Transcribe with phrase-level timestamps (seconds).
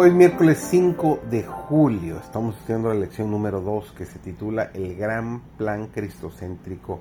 [0.00, 4.94] Hoy miércoles 5 de julio estamos estudiando la lección número 2 que se titula El
[4.94, 7.00] gran plan cristocéntrico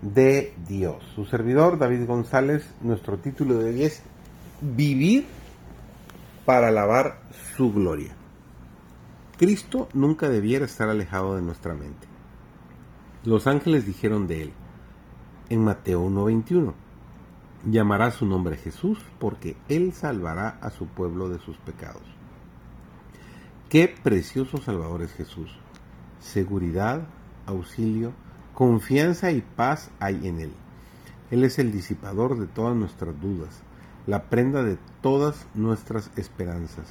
[0.00, 1.04] de Dios.
[1.14, 4.02] Su servidor David González, nuestro título de hoy es
[4.60, 5.24] Vivir
[6.44, 7.20] para alabar
[7.56, 8.12] su gloria.
[9.38, 12.08] Cristo nunca debiera estar alejado de nuestra mente.
[13.22, 14.52] Los ángeles dijeron de él
[15.48, 16.74] en Mateo 1:21,
[17.66, 22.02] llamará su nombre Jesús porque él salvará a su pueblo de sus pecados.
[23.72, 25.50] Qué precioso Salvador es Jesús.
[26.20, 27.06] Seguridad,
[27.46, 28.12] auxilio,
[28.52, 30.52] confianza y paz hay en Él.
[31.30, 33.62] Él es el disipador de todas nuestras dudas,
[34.06, 36.84] la prenda de todas nuestras esperanzas.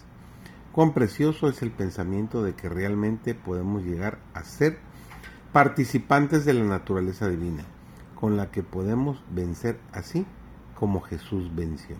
[0.72, 4.80] Cuán precioso es el pensamiento de que realmente podemos llegar a ser
[5.54, 7.64] participantes de la naturaleza divina,
[8.16, 10.26] con la que podemos vencer así
[10.74, 11.96] como Jesús venció.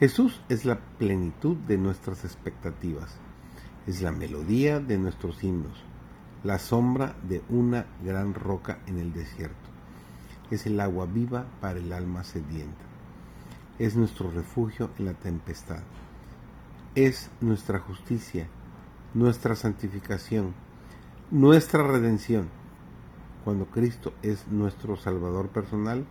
[0.00, 3.20] Jesús es la plenitud de nuestras expectativas
[3.86, 5.84] es la melodía de nuestros himnos,
[6.42, 9.70] la sombra de una gran roca en el desierto.
[10.50, 12.84] Es el agua viva para el alma sedienta.
[13.78, 15.82] Es nuestro refugio en la tempestad.
[16.94, 18.46] Es nuestra justicia,
[19.12, 20.54] nuestra santificación,
[21.30, 22.48] nuestra redención.
[23.44, 26.06] Cuando Cristo es nuestro Salvador personal,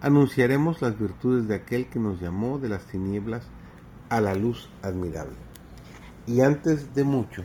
[0.00, 3.46] anunciaremos las virtudes de aquel que nos llamó de las tinieblas
[4.08, 5.51] a la luz admirable
[6.26, 7.42] y antes de mucho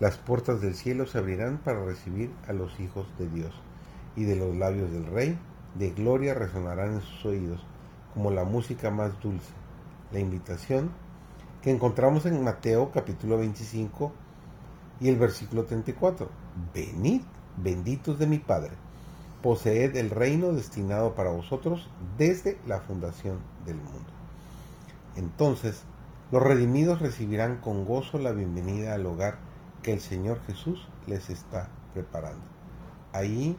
[0.00, 3.54] las puertas del cielo se abrirán para recibir a los hijos de Dios,
[4.16, 5.38] y de los labios del Rey
[5.74, 7.64] de gloria resonarán en sus oídos
[8.14, 9.52] como la música más dulce,
[10.12, 10.90] la invitación
[11.62, 14.12] que encontramos en Mateo capítulo 25
[15.00, 16.28] y el versículo 34.
[16.74, 17.22] Venid,
[17.56, 18.72] benditos de mi Padre,
[19.42, 24.10] poseed el reino destinado para vosotros desde la fundación del mundo.
[25.16, 25.84] Entonces,
[26.32, 29.38] los redimidos recibirán con gozo la bienvenida al hogar
[29.82, 32.42] que el Señor Jesús les está preparando.
[33.12, 33.56] Ahí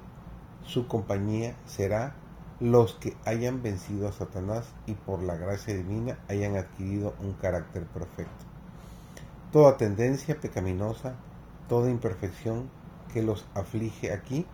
[0.66, 2.16] su compañía será
[2.60, 7.86] los que hayan vencido a Satanás y por la gracia divina hayan adquirido un carácter
[7.86, 8.46] perfecto.
[9.54, 11.16] Toda tendencia pecaminosa,
[11.70, 12.70] toda imperfección
[13.14, 14.46] que los aflige aquí,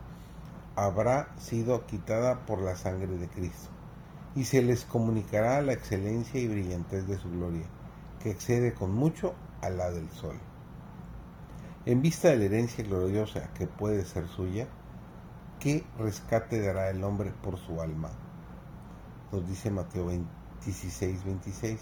[0.75, 3.69] habrá sido quitada por la sangre de Cristo,
[4.35, 7.65] y se les comunicará la excelencia y brillantez de su gloria
[8.23, 10.39] que excede con mucho a la del sol.
[11.85, 14.65] En vista de la herencia gloriosa que puede ser suya,
[15.59, 18.11] ¿qué rescate dará el hombre por su alma?
[19.33, 20.09] Nos dice Mateo
[20.63, 21.81] 16, 26.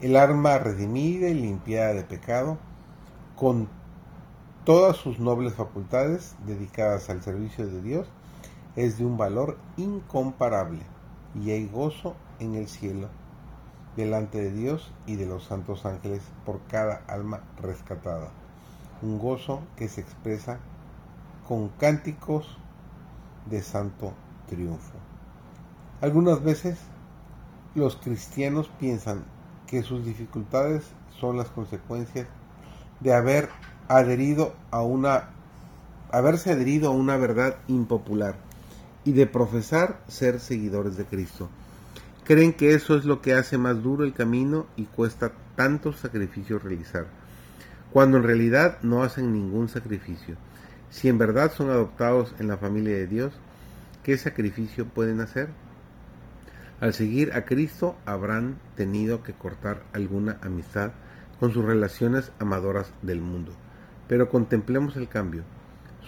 [0.00, 2.56] El alma redimida y limpiada de pecado,
[3.36, 3.68] con
[4.64, 8.08] todas sus nobles facultades dedicadas al servicio de Dios,
[8.74, 10.80] es de un valor incomparable
[11.34, 13.10] y hay gozo en el cielo
[13.96, 18.30] delante de Dios y de los santos ángeles por cada alma rescatada.
[19.02, 20.58] Un gozo que se expresa
[21.46, 22.56] con cánticos
[23.50, 24.12] de santo
[24.48, 24.94] triunfo.
[26.00, 26.78] Algunas veces
[27.74, 29.24] los cristianos piensan
[29.66, 30.84] que sus dificultades
[31.18, 32.26] son las consecuencias
[33.00, 33.48] de haber
[33.88, 35.30] adherido a una
[36.10, 38.34] haberse adherido a una verdad impopular
[39.04, 41.48] y de profesar ser seguidores de Cristo.
[42.24, 46.62] Creen que eso es lo que hace más duro el camino y cuesta tantos sacrificios
[46.62, 47.06] realizar,
[47.92, 50.36] cuando en realidad no hacen ningún sacrificio.
[50.88, 53.32] Si en verdad son adoptados en la familia de Dios,
[54.04, 55.48] ¿qué sacrificio pueden hacer?
[56.80, 60.92] Al seguir a Cristo habrán tenido que cortar alguna amistad
[61.40, 63.52] con sus relaciones amadoras del mundo.
[64.06, 65.42] Pero contemplemos el cambio,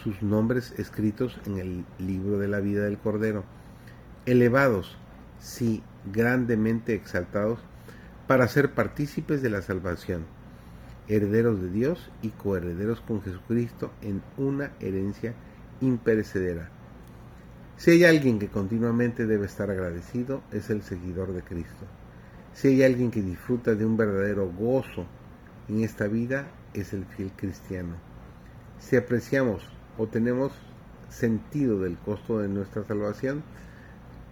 [0.03, 3.45] sus nombres escritos en el libro de la vida del Cordero,
[4.27, 4.97] elevados,
[5.39, 7.59] sí, grandemente exaltados
[8.26, 10.25] para ser partícipes de la salvación,
[11.09, 15.35] herederos de Dios y coherederos con Jesucristo en una herencia
[15.81, 16.70] imperecedera.
[17.76, 21.85] Si hay alguien que continuamente debe estar agradecido, es el seguidor de Cristo.
[22.53, 25.06] Si hay alguien que disfruta de un verdadero gozo
[25.69, 27.97] en esta vida, es el fiel cristiano.
[28.79, 29.62] Si apreciamos
[29.99, 30.53] o tenemos
[31.09, 33.43] sentido del costo de nuestra salvación,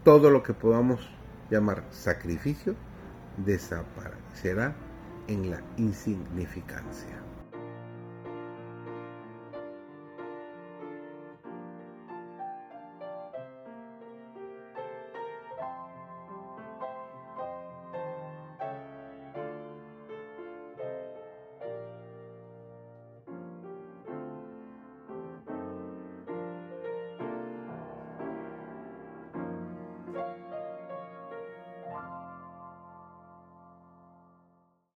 [0.05, 1.09] todo lo que podamos
[1.51, 2.75] llamar sacrificio
[3.45, 4.75] desaparecerá
[5.29, 7.32] en la insignificancia.